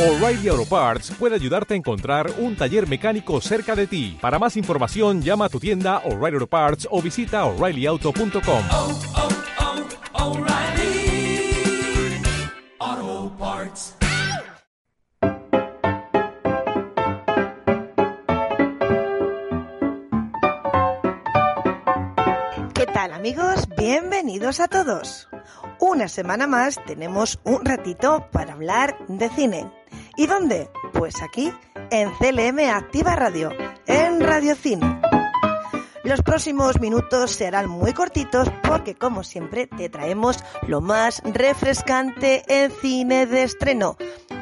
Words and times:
O'Reilly 0.00 0.48
Auto 0.48 0.64
Parts 0.64 1.10
puede 1.18 1.34
ayudarte 1.34 1.74
a 1.74 1.76
encontrar 1.76 2.32
un 2.38 2.56
taller 2.56 2.88
mecánico 2.88 3.38
cerca 3.42 3.76
de 3.76 3.86
ti. 3.86 4.16
Para 4.18 4.38
más 4.38 4.56
información, 4.56 5.20
llama 5.20 5.44
a 5.44 5.48
tu 5.50 5.60
tienda 5.60 5.98
O'Reilly 6.06 6.36
Auto 6.36 6.46
Parts 6.46 6.88
o 6.90 7.02
visita 7.02 7.44
oreillyauto.com. 7.44 8.64
oh, 8.72 8.98
oh, 12.78 13.32
Parts. 13.38 13.94
¿Qué 22.72 22.86
tal 22.86 23.12
amigos? 23.12 23.68
Bienvenidos 23.76 24.60
a 24.60 24.68
todos. 24.68 25.28
Una 25.78 26.08
semana 26.08 26.46
más 26.46 26.82
tenemos 26.86 27.38
un 27.44 27.66
ratito 27.66 28.26
para 28.32 28.54
hablar 28.54 28.96
de 29.08 29.28
cine. 29.28 29.79
¿Y 30.20 30.26
dónde? 30.26 30.68
Pues 30.92 31.22
aquí, 31.22 31.50
en 31.90 32.10
CLM 32.10 32.58
Activa 32.68 33.16
Radio, 33.16 33.48
en 33.86 34.20
Radio 34.20 34.54
Cine. 34.54 35.00
Los 36.04 36.20
próximos 36.20 36.78
minutos 36.78 37.30
serán 37.30 37.70
muy 37.70 37.94
cortitos 37.94 38.50
porque 38.64 38.94
como 38.94 39.24
siempre 39.24 39.66
te 39.66 39.88
traemos 39.88 40.44
lo 40.66 40.82
más 40.82 41.22
refrescante 41.24 42.42
en 42.48 42.70
cine 42.70 43.24
de 43.24 43.44
estreno, 43.44 43.96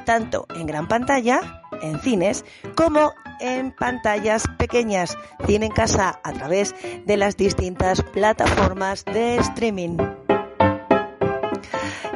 tanto 0.05 0.49
en 0.53 0.67
gran 0.67 0.89
pantalla, 0.89 1.63
en 1.81 2.01
cines, 2.01 2.45
como 2.75 3.13
en 3.39 3.71
pantallas 3.71 4.49
pequeñas, 4.59 5.17
cine 5.47 5.67
en 5.67 5.73
casa 5.73 6.19
a 6.25 6.33
través 6.33 6.75
de 7.07 7.17
las 7.17 7.37
distintas 7.37 8.03
plataformas 8.03 9.05
de 9.05 9.37
streaming. 9.37 9.97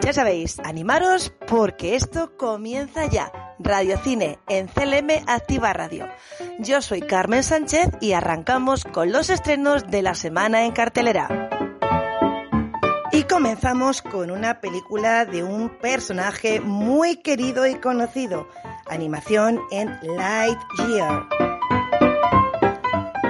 Ya 0.00 0.12
sabéis, 0.12 0.58
animaros 0.64 1.32
porque 1.46 1.94
esto 1.94 2.36
comienza 2.36 3.06
ya. 3.06 3.30
Radio 3.62 3.98
Cine 3.98 4.38
en 4.48 4.66
CLM 4.66 5.24
Activa 5.26 5.72
Radio. 5.72 6.08
Yo 6.58 6.82
soy 6.82 7.00
Carmen 7.00 7.42
Sánchez 7.42 7.88
y 8.00 8.12
arrancamos 8.12 8.84
con 8.84 9.12
los 9.12 9.30
estrenos 9.30 9.90
de 9.90 10.02
la 10.02 10.14
semana 10.14 10.64
en 10.64 10.72
cartelera. 10.72 11.48
Y 13.12 13.24
comenzamos 13.24 14.02
con 14.02 14.30
una 14.30 14.60
película 14.60 15.24
de 15.26 15.44
un 15.44 15.68
personaje 15.68 16.60
muy 16.60 17.16
querido 17.16 17.66
y 17.66 17.74
conocido, 17.74 18.48
animación 18.86 19.60
en 19.70 19.98
Lightyear. 20.02 21.61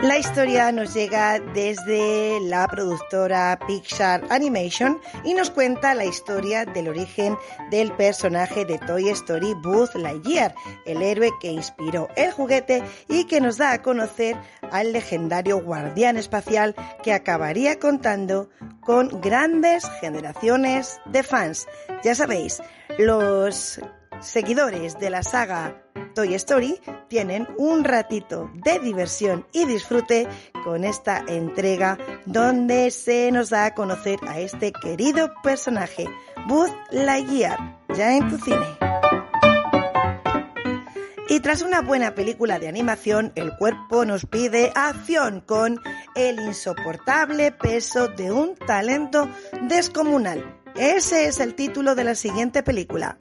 La 0.02 0.18
historia 0.18 0.72
nos 0.72 0.94
llega 0.94 1.38
desde 1.38 2.40
la 2.40 2.66
productora 2.66 3.56
Pixar 3.68 4.26
Animation 4.30 5.00
y 5.22 5.32
nos 5.32 5.50
cuenta 5.50 5.94
la 5.94 6.04
historia 6.04 6.64
del 6.64 6.88
origen 6.88 7.38
del 7.70 7.92
personaje 7.92 8.64
de 8.64 8.80
Toy 8.80 9.10
Story 9.10 9.54
Buzz 9.62 9.94
Lightyear, 9.94 10.56
el 10.86 11.02
héroe 11.02 11.30
que 11.40 11.52
inspiró 11.52 12.08
el 12.16 12.32
juguete 12.32 12.82
y 13.08 13.26
que 13.26 13.40
nos 13.40 13.58
da 13.58 13.70
a 13.70 13.82
conocer 13.82 14.36
al 14.72 14.92
legendario 14.92 15.62
guardián 15.62 16.16
espacial 16.16 16.74
que 17.04 17.12
acabaría 17.12 17.78
contando 17.78 18.50
con 18.80 19.20
grandes 19.20 19.88
generaciones 20.00 21.00
de 21.06 21.22
fans. 21.22 21.68
Ya 22.02 22.16
sabéis, 22.16 22.60
los 22.98 23.80
seguidores 24.18 24.98
de 24.98 25.10
la 25.10 25.22
saga 25.22 25.80
Toy 26.14 26.34
Story 26.34 26.80
tienen 27.08 27.48
un 27.58 27.84
ratito 27.84 28.50
de 28.54 28.78
diversión 28.78 29.46
y 29.52 29.64
disfrute 29.64 30.28
con 30.64 30.84
esta 30.84 31.24
entrega 31.26 31.98
donde 32.26 32.90
se 32.90 33.30
nos 33.32 33.50
da 33.50 33.66
a 33.66 33.74
conocer 33.74 34.18
a 34.26 34.40
este 34.40 34.72
querido 34.72 35.32
personaje, 35.42 36.06
Buzz 36.46 36.70
Lightyear, 36.90 37.58
ya 37.94 38.16
en 38.16 38.28
tu 38.28 38.38
cine. 38.38 38.66
Y 41.28 41.40
tras 41.40 41.62
una 41.62 41.80
buena 41.80 42.14
película 42.14 42.58
de 42.58 42.68
animación, 42.68 43.32
el 43.36 43.56
cuerpo 43.56 44.04
nos 44.04 44.26
pide 44.26 44.70
acción 44.74 45.40
con 45.40 45.80
el 46.14 46.38
insoportable 46.40 47.52
peso 47.52 48.08
de 48.08 48.30
un 48.30 48.54
talento 48.54 49.30
descomunal. 49.62 50.60
Ese 50.74 51.26
es 51.26 51.40
el 51.40 51.54
título 51.54 51.94
de 51.94 52.04
la 52.04 52.14
siguiente 52.14 52.62
película. 52.62 53.16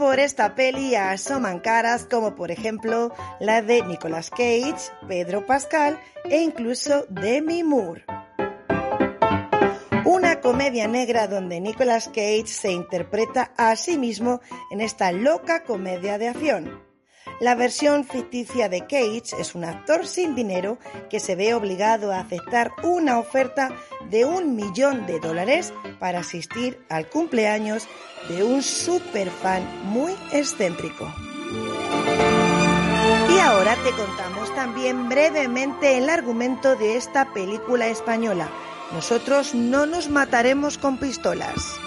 Por 0.00 0.18
esta 0.18 0.54
peli 0.54 0.94
asoman 0.94 1.58
caras 1.60 2.06
como 2.10 2.34
por 2.34 2.50
ejemplo 2.50 3.12
la 3.38 3.60
de 3.60 3.82
Nicolas 3.82 4.30
Cage, 4.30 4.90
Pedro 5.06 5.44
Pascal 5.44 6.00
e 6.24 6.40
incluso 6.40 7.04
Demi 7.10 7.62
Moore. 7.62 8.06
Una 10.06 10.40
comedia 10.40 10.88
negra 10.88 11.26
donde 11.26 11.60
Nicolas 11.60 12.08
Cage 12.08 12.46
se 12.46 12.72
interpreta 12.72 13.52
a 13.58 13.76
sí 13.76 13.98
mismo 13.98 14.40
en 14.70 14.80
esta 14.80 15.12
loca 15.12 15.64
comedia 15.64 16.16
de 16.16 16.28
acción. 16.28 16.89
La 17.40 17.54
versión 17.54 18.04
ficticia 18.04 18.68
de 18.68 18.82
Cage 18.82 19.40
es 19.40 19.54
un 19.54 19.64
actor 19.64 20.06
sin 20.06 20.34
dinero 20.34 20.76
que 21.08 21.20
se 21.20 21.36
ve 21.36 21.54
obligado 21.54 22.12
a 22.12 22.20
aceptar 22.20 22.70
una 22.82 23.18
oferta 23.18 23.70
de 24.10 24.26
un 24.26 24.56
millón 24.56 25.06
de 25.06 25.20
dólares 25.20 25.72
para 25.98 26.20
asistir 26.20 26.84
al 26.90 27.08
cumpleaños 27.08 27.88
de 28.28 28.44
un 28.44 28.62
superfan 28.62 29.62
muy 29.84 30.12
excéntrico. 30.32 31.10
Y 33.34 33.38
ahora 33.38 33.74
te 33.84 33.90
contamos 33.92 34.54
también 34.54 35.08
brevemente 35.08 35.96
el 35.96 36.10
argumento 36.10 36.76
de 36.76 36.98
esta 36.98 37.32
película 37.32 37.88
española. 37.88 38.50
Nosotros 38.92 39.54
no 39.54 39.86
nos 39.86 40.10
mataremos 40.10 40.76
con 40.76 40.98
pistolas. 40.98 41.80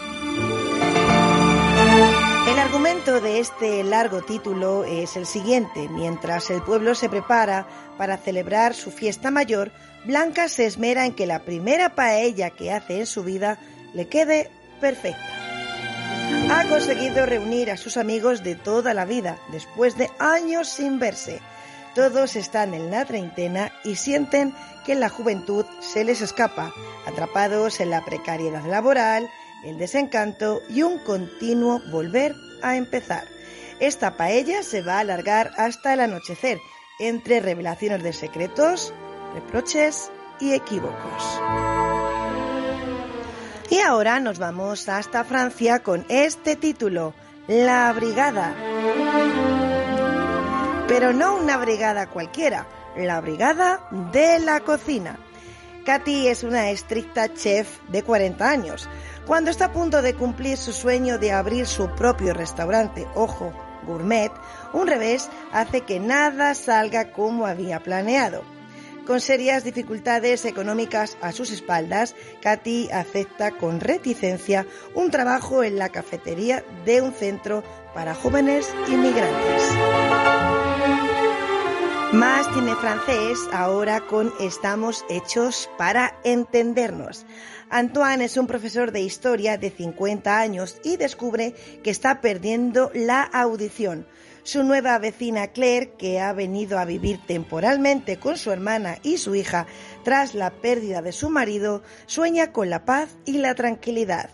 El 2.53 2.59
argumento 2.59 3.19
de 3.19 3.40
este 3.40 3.84
largo 3.84 4.22
título 4.22 4.84
es 4.84 5.18
el 5.18 5.25
siguiente. 5.25 5.90
Mientras 5.90 6.52
el 6.52 6.62
pueblo 6.62 6.94
se 6.94 7.09
prepara 7.09 7.66
para 7.97 8.16
celebrar 8.16 8.75
su 8.75 8.91
fiesta 8.91 9.31
mayor, 9.31 9.72
Blanca 10.06 10.47
se 10.47 10.68
esmera 10.68 11.08
en 11.08 11.16
que 11.16 11.25
la 11.25 11.40
primera 11.40 11.96
paella 11.96 12.52
que 12.52 12.72
hace 12.72 13.00
en 13.00 13.06
su 13.08 13.24
vida 13.24 13.58
le 13.96 14.08
quede 14.08 14.52
perfecta. 14.80 15.28
Ha 16.52 16.66
conseguido 16.69 17.25
reunir 17.25 17.72
a 17.72 17.78
sus 17.78 17.97
amigos 17.97 18.44
de 18.44 18.53
toda 18.53 18.94
la 18.94 19.06
vida, 19.06 19.40
después 19.52 19.97
de 19.97 20.12
años 20.19 20.69
sin 20.69 21.00
verse. 21.00 21.42
Todos 21.96 22.36
están 22.36 22.75
en 22.75 22.92
la 22.92 23.03
treintena 23.06 23.72
y 23.84 23.96
sienten 23.96 24.53
que 24.86 24.94
la 24.94 25.09
juventud 25.09 25.66
se 25.80 26.03
les 26.03 26.22
escapa, 26.22 26.72
atrapados 27.08 27.80
en 27.80 27.90
la 27.90 28.06
precariedad 28.06 28.63
laboral, 28.63 29.28
el 29.63 29.80
desencanto 29.80 30.62
y 30.69 30.84
un 30.84 31.00
continuo 31.00 31.81
volver 31.90 32.36
a 32.63 32.75
empezar. 32.78 33.25
Esta 33.79 34.18
paella 34.18 34.63
se 34.63 34.81
va 34.81 34.96
a 34.96 35.00
alargar 35.00 35.51
hasta 35.57 35.94
el 35.94 36.00
anochecer, 36.00 36.57
entre 37.00 37.40
revelaciones 37.40 38.01
de 38.01 38.13
secretos, 38.13 38.94
reproches 39.34 40.12
y 40.40 40.53
equívocos. 40.53 41.41
Y 43.69 43.79
ahora 43.79 44.19
nos 44.19 44.40
vamos 44.40 44.88
hasta 44.88 45.24
Francia 45.24 45.81
con 45.84 46.06
este 46.09 46.56
título, 46.56 47.13
La 47.47 47.91
Brigada. 47.94 48.56
Pero 50.88 51.12
no 51.12 51.35
una 51.35 51.57
brigada 51.57 52.07
cualquiera, 52.07 52.68
la 52.95 53.19
Brigada 53.19 53.88
de 54.12 54.40
la 54.40 54.59
Cocina. 54.59 55.18
Katy 55.86 56.28
es 56.28 56.44
una 56.44 56.70
estricta 56.70 57.34
chef 57.34 57.80
de 57.90 58.04
40 58.04 58.50
años. 58.50 58.90
Cuando 59.28 59.52
está 59.52 59.66
a 59.66 59.74
punto 59.74 60.02
de 60.02 60.14
cumplir 60.14 60.58
su 60.58 60.72
sueño 60.72 61.18
de 61.18 61.34
abrir 61.34 61.66
su 61.68 61.90
propio 61.90 62.34
restaurante, 62.34 63.06
ojo, 63.16 63.54
gourmet, 63.86 64.32
un 64.72 64.88
revés 64.88 65.30
hace 65.52 65.82
que 65.82 66.00
nada 66.00 66.56
salga 66.56 67.12
como 67.12 67.46
había 67.46 67.82
planeado. 67.82 68.44
Con 69.06 69.20
serias 69.20 69.66
dificultades 69.66 70.46
económicas 70.46 71.18
a 71.20 71.34
sus 71.34 71.52
espaldas, 71.52 72.16
Katy 72.42 72.90
acepta 72.90 73.52
con 73.52 73.82
reticencia 73.82 74.66
un 74.96 75.12
trabajo 75.12 75.64
en 75.64 75.78
la 75.78 75.90
cafetería 75.90 76.64
de 76.86 77.02
un 77.02 77.12
centro 77.12 77.64
para 77.94 78.16
jóvenes 78.16 78.74
inmigrantes. 78.88 79.63
Más 82.13 82.48
cine 82.54 82.75
francés 82.75 83.39
ahora 83.51 84.01
con 84.01 84.31
Estamos 84.39 85.04
hechos 85.10 85.68
para 85.80 86.19
entendernos. 86.24 87.25
Antoine 87.71 88.25
es 88.25 88.38
un 88.38 88.45
profesor 88.45 88.92
de 88.92 89.01
historia 89.01 89.57
de 89.57 89.71
50 89.71 90.39
años 90.39 90.77
y 90.83 90.98
descubre 90.98 91.56
que 91.83 91.89
está 91.89 92.21
perdiendo 92.21 92.92
la 92.94 93.24
audición. 93.24 94.06
Su 94.44 94.63
nueva 94.63 95.00
vecina 95.00 95.48
Claire, 95.48 95.94
que 95.98 96.21
ha 96.21 96.33
venido 96.33 96.77
a 96.77 96.86
vivir 96.86 97.19
temporalmente 97.25 98.19
con 98.19 98.38
su 98.38 98.51
hermana 98.51 99.00
y 99.01 99.18
su 99.18 99.33
hija 99.33 99.66
tras 100.04 100.36
la 100.36 100.51
pérdida 100.51 101.01
de 101.01 101.13
su 101.13 101.31
marido, 101.31 101.81
sueña 102.06 102.51
con 102.51 102.69
la 102.69 102.86
paz 102.86 103.09
y 103.25 103.39
la 103.39 103.56
tranquilidad. 103.56 104.30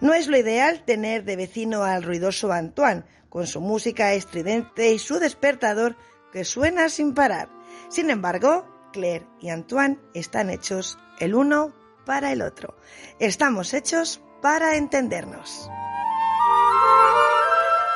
No 0.00 0.14
es 0.14 0.26
lo 0.26 0.36
ideal 0.36 0.82
tener 0.84 1.22
de 1.22 1.36
vecino 1.36 1.84
al 1.84 2.02
ruidoso 2.02 2.50
Antoine, 2.50 3.04
con 3.28 3.46
su 3.46 3.60
música 3.60 4.14
estridente 4.14 4.92
y 4.92 4.98
su 4.98 5.20
despertador 5.20 5.94
que 6.32 6.44
suena 6.44 6.88
sin 6.88 7.14
parar. 7.14 7.48
Sin 7.88 8.10
embargo, 8.10 8.66
Claire 8.92 9.26
y 9.40 9.50
Antoine 9.50 9.98
están 10.14 10.50
hechos 10.50 10.98
el 11.18 11.34
uno 11.34 11.72
para 12.04 12.32
el 12.32 12.42
otro. 12.42 12.74
Estamos 13.18 13.74
hechos 13.74 14.22
para 14.40 14.76
entendernos. 14.76 15.70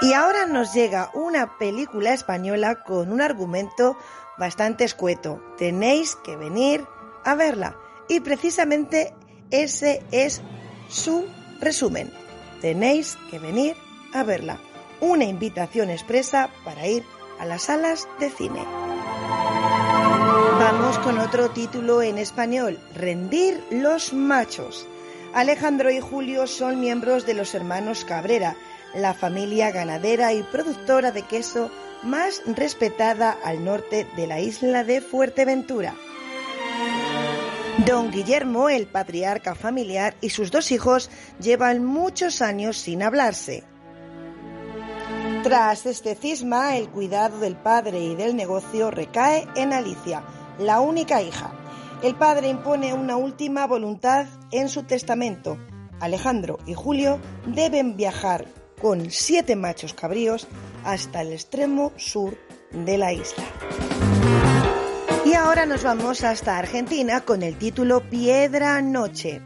Y 0.02 0.14
ahora 0.14 0.46
nos 0.46 0.74
llega 0.74 1.10
una 1.14 1.58
película 1.58 2.12
española 2.12 2.82
con 2.82 3.12
un 3.12 3.20
argumento 3.20 3.96
bastante 4.36 4.84
escueto. 4.84 5.40
Tenéis 5.56 6.16
que 6.16 6.36
venir 6.36 6.84
a 7.24 7.34
verla. 7.36 7.76
Y 8.08 8.20
precisamente 8.20 9.14
ese 9.50 10.02
es 10.10 10.42
su 10.88 11.24
resumen. 11.60 12.12
Tenéis 12.60 13.16
que 13.30 13.38
venir 13.38 13.76
a 14.12 14.24
verla. 14.24 14.58
Una 15.00 15.24
invitación 15.24 15.88
expresa 15.88 16.50
para 16.64 16.86
ir 16.88 17.04
a 17.04 17.21
las 17.44 17.62
salas 17.64 18.08
de 18.20 18.30
cine. 18.30 18.64
Vamos 20.58 20.98
con 20.98 21.18
otro 21.18 21.50
título 21.50 22.02
en 22.02 22.18
español, 22.18 22.78
Rendir 22.94 23.62
los 23.70 24.12
machos. 24.12 24.86
Alejandro 25.34 25.90
y 25.90 26.00
Julio 26.00 26.46
son 26.46 26.80
miembros 26.80 27.26
de 27.26 27.34
los 27.34 27.54
hermanos 27.54 28.04
Cabrera, 28.04 28.56
la 28.94 29.14
familia 29.14 29.70
ganadera 29.70 30.32
y 30.32 30.42
productora 30.42 31.10
de 31.10 31.22
queso 31.22 31.70
más 32.02 32.42
respetada 32.46 33.36
al 33.44 33.64
norte 33.64 34.06
de 34.16 34.26
la 34.26 34.40
isla 34.40 34.84
de 34.84 35.00
Fuerteventura. 35.00 35.94
Don 37.86 38.10
Guillermo, 38.10 38.68
el 38.68 38.86
patriarca 38.86 39.54
familiar, 39.54 40.14
y 40.20 40.30
sus 40.30 40.50
dos 40.50 40.70
hijos 40.70 41.10
llevan 41.40 41.84
muchos 41.84 42.42
años 42.42 42.76
sin 42.76 43.02
hablarse. 43.02 43.64
Tras 45.42 45.86
este 45.86 46.14
cisma, 46.14 46.76
el 46.76 46.88
cuidado 46.88 47.40
del 47.40 47.56
padre 47.56 47.98
y 47.98 48.14
del 48.14 48.36
negocio 48.36 48.92
recae 48.92 49.48
en 49.56 49.72
Alicia, 49.72 50.22
la 50.60 50.80
única 50.80 51.20
hija. 51.20 51.52
El 52.00 52.14
padre 52.14 52.48
impone 52.48 52.94
una 52.94 53.16
última 53.16 53.66
voluntad 53.66 54.26
en 54.52 54.68
su 54.68 54.84
testamento. 54.84 55.58
Alejandro 55.98 56.60
y 56.64 56.74
Julio 56.74 57.18
deben 57.44 57.96
viajar 57.96 58.46
con 58.80 59.10
siete 59.10 59.56
machos 59.56 59.94
cabríos 59.94 60.46
hasta 60.84 61.22
el 61.22 61.32
extremo 61.32 61.92
sur 61.96 62.38
de 62.70 62.98
la 62.98 63.12
isla. 63.12 63.42
Y 65.24 65.34
ahora 65.34 65.66
nos 65.66 65.82
vamos 65.82 66.22
hasta 66.22 66.56
Argentina 66.56 67.22
con 67.22 67.42
el 67.42 67.56
título 67.56 68.08
Piedra 68.08 68.80
Noche. 68.80 69.42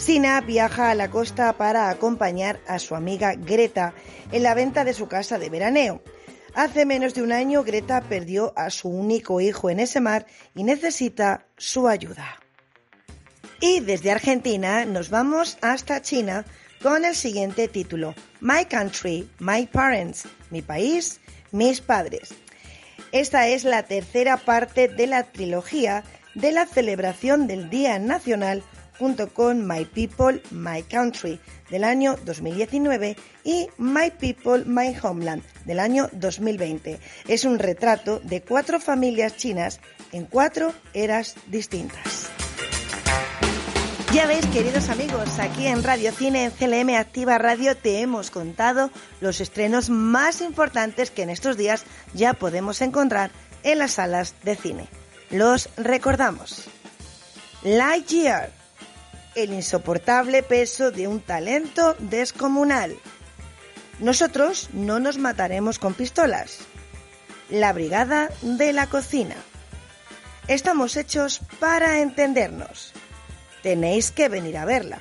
Sina 0.00 0.40
viaja 0.40 0.90
a 0.90 0.94
la 0.94 1.10
costa 1.10 1.52
para 1.58 1.90
acompañar 1.90 2.58
a 2.66 2.78
su 2.78 2.94
amiga 2.94 3.34
Greta 3.34 3.92
en 4.32 4.42
la 4.42 4.54
venta 4.54 4.82
de 4.82 4.94
su 4.94 5.08
casa 5.08 5.38
de 5.38 5.50
veraneo. 5.50 6.02
Hace 6.54 6.86
menos 6.86 7.12
de 7.12 7.22
un 7.22 7.32
año 7.32 7.62
Greta 7.64 8.00
perdió 8.00 8.54
a 8.56 8.70
su 8.70 8.88
único 8.88 9.42
hijo 9.42 9.68
en 9.68 9.78
ese 9.78 10.00
mar 10.00 10.24
y 10.54 10.64
necesita 10.64 11.44
su 11.58 11.86
ayuda. 11.86 12.40
Y 13.60 13.80
desde 13.80 14.10
Argentina 14.10 14.86
nos 14.86 15.10
vamos 15.10 15.58
hasta 15.60 16.00
China 16.00 16.46
con 16.82 17.04
el 17.04 17.14
siguiente 17.14 17.68
título, 17.68 18.14
My 18.40 18.64
Country, 18.64 19.28
My 19.38 19.66
Parents, 19.66 20.24
mi 20.48 20.62
país, 20.62 21.20
mis 21.52 21.82
padres. 21.82 22.30
Esta 23.12 23.48
es 23.48 23.64
la 23.64 23.82
tercera 23.82 24.38
parte 24.38 24.88
de 24.88 25.06
la 25.06 25.24
trilogía 25.24 26.04
de 26.34 26.52
la 26.52 26.64
celebración 26.64 27.46
del 27.46 27.68
Día 27.68 27.98
Nacional 27.98 28.62
junto 29.00 29.32
con 29.32 29.66
My 29.66 29.86
People, 29.86 30.42
My 30.50 30.82
Country 30.82 31.40
del 31.70 31.84
año 31.84 32.16
2019 32.26 33.16
y 33.44 33.66
My 33.78 34.10
People, 34.10 34.66
My 34.66 34.94
Homeland 35.02 35.42
del 35.64 35.80
año 35.80 36.10
2020. 36.12 37.00
Es 37.26 37.46
un 37.46 37.58
retrato 37.58 38.20
de 38.20 38.42
cuatro 38.42 38.78
familias 38.78 39.38
chinas 39.38 39.80
en 40.12 40.26
cuatro 40.26 40.74
eras 40.92 41.34
distintas. 41.46 42.28
Ya 44.12 44.26
veis, 44.26 44.44
queridos 44.46 44.90
amigos, 44.90 45.38
aquí 45.38 45.66
en 45.66 45.82
Radio 45.82 46.12
Cine, 46.12 46.44
en 46.44 46.50
CLM 46.50 46.96
Activa 46.96 47.38
Radio, 47.38 47.76
te 47.76 48.00
hemos 48.00 48.30
contado 48.30 48.90
los 49.22 49.40
estrenos 49.40 49.88
más 49.88 50.42
importantes 50.42 51.10
que 51.10 51.22
en 51.22 51.30
estos 51.30 51.56
días 51.56 51.84
ya 52.12 52.34
podemos 52.34 52.82
encontrar 52.82 53.30
en 53.62 53.78
las 53.78 53.92
salas 53.92 54.34
de 54.42 54.56
cine. 54.56 54.88
Los 55.30 55.70
recordamos. 55.76 56.64
Lightyear, 57.62 58.59
el 59.34 59.52
insoportable 59.52 60.42
peso 60.42 60.90
de 60.90 61.08
un 61.08 61.20
talento 61.20 61.94
descomunal. 61.98 62.96
Nosotros 63.98 64.70
no 64.72 65.00
nos 65.00 65.18
mataremos 65.18 65.78
con 65.78 65.94
pistolas. 65.94 66.58
La 67.48 67.72
Brigada 67.72 68.30
de 68.42 68.72
la 68.72 68.86
Cocina. 68.86 69.36
Estamos 70.48 70.96
hechos 70.96 71.40
para 71.58 72.00
entendernos 72.00 72.92
tenéis 73.62 74.10
que 74.10 74.28
venir 74.28 74.56
a 74.56 74.64
verla. 74.64 75.00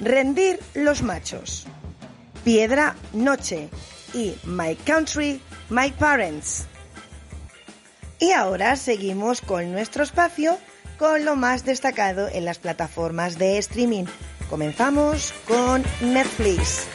Rendir 0.00 0.58
los 0.74 1.02
machos. 1.02 1.66
Piedra 2.44 2.96
Noche 3.12 3.68
y 4.14 4.34
My 4.44 4.74
Country, 4.76 5.40
My 5.68 5.90
Parents. 5.92 6.64
Y 8.18 8.32
ahora 8.32 8.76
seguimos 8.76 9.40
con 9.40 9.72
nuestro 9.72 10.02
espacio 10.02 10.58
con 11.00 11.24
lo 11.24 11.34
más 11.34 11.64
destacado 11.64 12.28
en 12.28 12.44
las 12.44 12.58
plataformas 12.58 13.38
de 13.38 13.56
streaming. 13.56 14.04
Comenzamos 14.50 15.32
con 15.48 15.82
Netflix. 16.02 16.86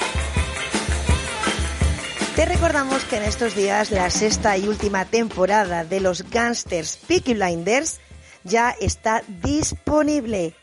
Te 2.36 2.46
recordamos 2.46 3.04
que 3.06 3.18
en 3.18 3.24
estos 3.24 3.56
días 3.56 3.90
la 3.90 4.12
sexta 4.12 4.60
y 4.60 4.68
última 4.68 5.06
temporada 5.06 5.84
de 5.86 6.02
los 6.02 6.30
Gangsters 6.30 6.98
Peaky 6.98 7.34
Blinders 7.34 8.00
ya 8.44 8.76
está 8.80 9.24
disponible. 9.42 10.54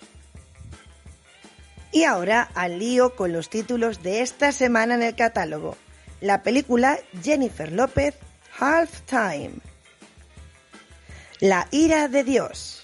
Y 1.90 2.04
ahora 2.04 2.48
al 2.54 2.78
lío 2.78 3.16
con 3.16 3.32
los 3.32 3.50
títulos 3.50 4.04
de 4.04 4.20
esta 4.20 4.52
semana 4.52 4.94
en 4.94 5.02
el 5.02 5.16
catálogo. 5.16 5.76
La 6.20 6.44
película 6.44 6.96
Jennifer 7.24 7.72
López, 7.72 8.14
Halftime. 8.60 9.54
La 11.40 11.66
ira 11.72 12.06
de 12.06 12.22
Dios. 12.22 12.81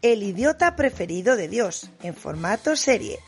El 0.00 0.22
idiota 0.22 0.76
preferido 0.76 1.34
de 1.34 1.48
Dios, 1.48 1.90
en 2.04 2.14
formato 2.14 2.76
serie. 2.76 3.18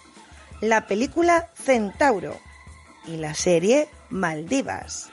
La 0.61 0.87
película 0.87 1.51
Centauro. 1.55 2.39
Y 3.09 3.17
la 3.17 3.35
serie 3.35 3.89
Maldivas. 4.09 5.11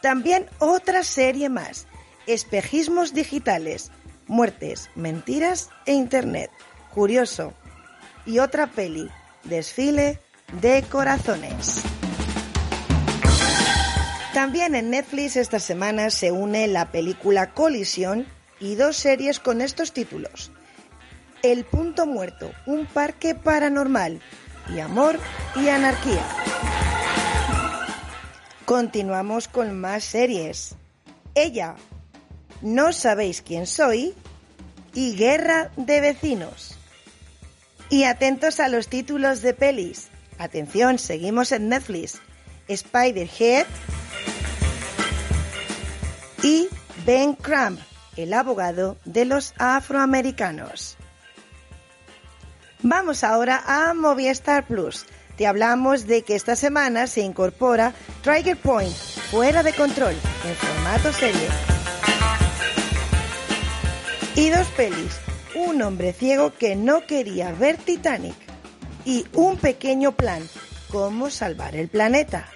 También 0.00 0.46
otra 0.58 1.04
serie 1.04 1.50
más. 1.50 1.86
Espejismos 2.26 3.12
digitales. 3.12 3.90
Muertes, 4.26 4.88
mentiras 4.94 5.68
e 5.84 5.92
Internet. 5.92 6.50
Curioso, 6.94 7.52
y 8.24 8.38
otra 8.38 8.66
peli, 8.66 9.10
Desfile 9.44 10.18
de 10.62 10.82
Corazones. 10.82 11.82
También 14.32 14.74
en 14.74 14.90
Netflix 14.90 15.36
esta 15.36 15.60
semana 15.60 16.08
se 16.08 16.32
une 16.32 16.66
la 16.68 16.90
película 16.90 17.52
Colisión 17.52 18.26
y 18.60 18.76
dos 18.76 18.96
series 18.96 19.40
con 19.40 19.60
estos 19.60 19.92
títulos. 19.92 20.52
El 21.52 21.64
Punto 21.64 22.06
Muerto, 22.06 22.50
un 22.66 22.86
parque 22.86 23.36
paranormal 23.36 24.20
y 24.74 24.80
Amor 24.80 25.16
y 25.54 25.68
Anarquía. 25.68 26.26
Continuamos 28.64 29.46
con 29.46 29.78
más 29.78 30.02
series. 30.02 30.74
Ella, 31.36 31.76
No 32.62 32.92
sabéis 32.92 33.42
quién 33.42 33.68
soy 33.68 34.12
y 34.92 35.14
Guerra 35.14 35.70
de 35.76 36.00
Vecinos. 36.00 36.76
Y 37.90 38.02
atentos 38.02 38.58
a 38.58 38.66
los 38.66 38.88
títulos 38.88 39.40
de 39.40 39.54
pelis. 39.54 40.08
Atención, 40.38 40.98
seguimos 40.98 41.52
en 41.52 41.68
Netflix. 41.68 42.18
Spider-Head 42.66 43.66
y 46.42 46.66
Ben 47.06 47.34
Crumb, 47.34 47.78
el 48.16 48.32
abogado 48.32 48.96
de 49.04 49.26
los 49.26 49.54
afroamericanos. 49.58 50.96
Vamos 52.88 53.24
ahora 53.24 53.64
a 53.66 53.94
Movistar 53.94 54.64
Plus. 54.64 55.06
Te 55.36 55.48
hablamos 55.48 56.06
de 56.06 56.22
que 56.22 56.36
esta 56.36 56.54
semana 56.54 57.08
se 57.08 57.20
incorpora 57.20 57.92
Trigger 58.22 58.56
Point, 58.56 58.94
fuera 59.32 59.64
de 59.64 59.72
control, 59.72 60.14
en 60.14 60.54
formato 60.54 61.12
serie. 61.12 61.48
Y 64.36 64.50
dos 64.50 64.68
pelis, 64.76 65.18
un 65.56 65.82
hombre 65.82 66.12
ciego 66.12 66.54
que 66.54 66.76
no 66.76 67.04
quería 67.08 67.50
ver 67.50 67.76
Titanic 67.76 68.36
y 69.04 69.26
un 69.32 69.56
pequeño 69.56 70.12
plan, 70.12 70.48
cómo 70.88 71.28
salvar 71.28 71.74
el 71.74 71.88
planeta. 71.88 72.46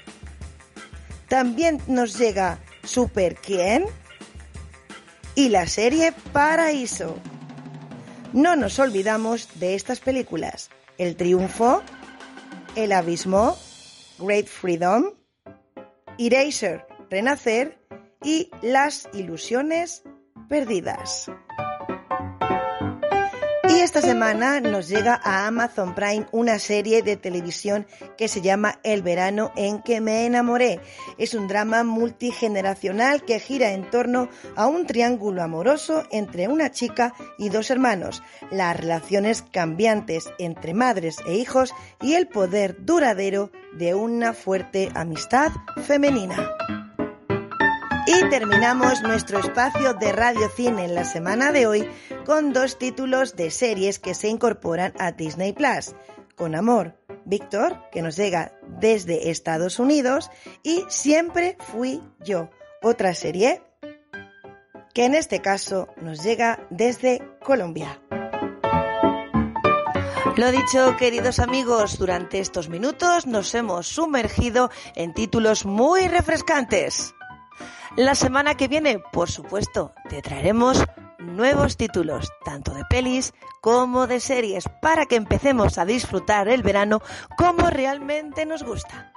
También 1.28 1.82
nos 1.88 2.16
llega 2.16 2.60
Super 2.84 3.34
quién 3.34 3.84
y 5.34 5.48
la 5.48 5.66
serie 5.66 6.12
Paraíso. 6.32 7.16
No 8.32 8.54
nos 8.54 8.78
olvidamos 8.78 9.48
de 9.58 9.74
estas 9.74 10.00
películas. 10.00 10.70
El 10.98 11.16
Triunfo, 11.16 11.82
El 12.76 12.92
Abismo, 12.92 13.56
Great 14.18 14.46
Freedom, 14.46 15.14
Eraser, 16.18 16.86
Renacer 17.10 17.78
y 18.22 18.50
Las 18.62 19.08
Ilusiones 19.12 20.04
Perdidas 20.48 21.30
esta 23.90 24.02
semana 24.02 24.60
nos 24.60 24.88
llega 24.88 25.20
a 25.20 25.48
Amazon 25.48 25.96
Prime 25.96 26.24
una 26.30 26.60
serie 26.60 27.02
de 27.02 27.16
televisión 27.16 27.88
que 28.16 28.28
se 28.28 28.40
llama 28.40 28.78
El 28.84 29.02
verano 29.02 29.50
en 29.56 29.82
que 29.82 30.00
me 30.00 30.26
enamoré. 30.26 30.78
Es 31.18 31.34
un 31.34 31.48
drama 31.48 31.82
multigeneracional 31.82 33.24
que 33.24 33.40
gira 33.40 33.72
en 33.72 33.90
torno 33.90 34.28
a 34.54 34.68
un 34.68 34.86
triángulo 34.86 35.42
amoroso 35.42 36.04
entre 36.12 36.46
una 36.46 36.70
chica 36.70 37.14
y 37.36 37.48
dos 37.48 37.72
hermanos, 37.72 38.22
las 38.52 38.78
relaciones 38.78 39.42
cambiantes 39.42 40.30
entre 40.38 40.72
madres 40.72 41.16
e 41.26 41.34
hijos 41.34 41.74
y 42.00 42.12
el 42.12 42.28
poder 42.28 42.84
duradero 42.84 43.50
de 43.72 43.96
una 43.96 44.34
fuerte 44.34 44.92
amistad 44.94 45.50
femenina. 45.84 46.36
Y 48.12 48.28
terminamos 48.28 49.02
nuestro 49.02 49.38
espacio 49.38 49.94
de 49.94 50.10
Radio 50.10 50.48
Cine 50.48 50.84
en 50.84 50.96
la 50.96 51.04
semana 51.04 51.52
de 51.52 51.68
hoy 51.68 51.88
con 52.26 52.52
dos 52.52 52.76
títulos 52.76 53.36
de 53.36 53.52
series 53.52 54.00
que 54.00 54.14
se 54.14 54.26
incorporan 54.26 54.92
a 54.98 55.12
Disney 55.12 55.52
Plus. 55.52 55.94
Con 56.34 56.56
Amor, 56.56 56.96
Víctor, 57.24 57.78
que 57.92 58.02
nos 58.02 58.16
llega 58.16 58.52
desde 58.66 59.30
Estados 59.30 59.78
Unidos, 59.78 60.28
y 60.64 60.84
Siempre 60.88 61.56
fui 61.60 62.02
yo, 62.18 62.50
otra 62.82 63.14
serie 63.14 63.62
que 64.92 65.04
en 65.04 65.14
este 65.14 65.40
caso 65.40 65.86
nos 66.00 66.24
llega 66.24 66.66
desde 66.68 67.22
Colombia. 67.44 68.02
Lo 70.36 70.50
dicho, 70.50 70.96
queridos 70.96 71.38
amigos, 71.38 71.96
durante 71.96 72.40
estos 72.40 72.68
minutos 72.68 73.28
nos 73.28 73.54
hemos 73.54 73.86
sumergido 73.86 74.68
en 74.96 75.14
títulos 75.14 75.64
muy 75.64 76.08
refrescantes. 76.08 77.14
La 77.96 78.14
semana 78.14 78.54
que 78.56 78.68
viene, 78.68 79.00
por 79.12 79.30
supuesto, 79.30 79.92
te 80.08 80.22
traeremos 80.22 80.84
nuevos 81.18 81.76
títulos, 81.76 82.30
tanto 82.44 82.72
de 82.72 82.84
pelis 82.88 83.34
como 83.60 84.06
de 84.06 84.20
series, 84.20 84.64
para 84.80 85.06
que 85.06 85.16
empecemos 85.16 85.76
a 85.76 85.84
disfrutar 85.84 86.48
el 86.48 86.62
verano 86.62 87.02
como 87.36 87.68
realmente 87.68 88.46
nos 88.46 88.62
gusta. 88.62 89.12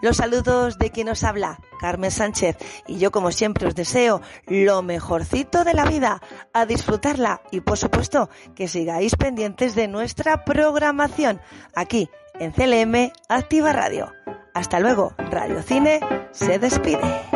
Los 0.00 0.18
saludos 0.18 0.78
de 0.78 0.90
quien 0.90 1.08
nos 1.08 1.22
habla, 1.22 1.58
Carmen 1.80 2.10
Sánchez, 2.10 2.56
y 2.86 2.98
yo 2.98 3.10
como 3.10 3.30
siempre 3.30 3.66
os 3.66 3.74
deseo 3.74 4.22
lo 4.46 4.82
mejorcito 4.82 5.64
de 5.64 5.74
la 5.74 5.84
vida, 5.84 6.22
a 6.52 6.64
disfrutarla 6.64 7.42
y 7.50 7.60
por 7.60 7.76
supuesto 7.76 8.30
que 8.54 8.68
sigáis 8.68 9.16
pendientes 9.16 9.74
de 9.74 9.88
nuestra 9.88 10.44
programación 10.44 11.40
aquí 11.74 12.08
en 12.38 12.52
CLM 12.52 13.12
Activa 13.28 13.72
Radio. 13.72 14.12
Hasta 14.54 14.80
luego, 14.80 15.12
Radio 15.30 15.62
Cine 15.62 16.00
se 16.32 16.58
despide. 16.58 17.33